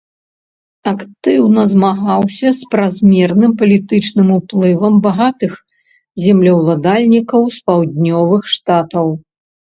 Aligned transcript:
Актыўна 0.91 1.63
змагаўся 1.73 2.49
з 2.59 2.69
празмерным 2.71 3.51
палітычным 3.59 4.27
уплывам 4.37 4.93
багатых 5.03 5.53
землеўладальнікаў 6.29 7.41
з 7.59 7.61
паўднёвых 7.69 8.49
штатаў. 8.55 9.07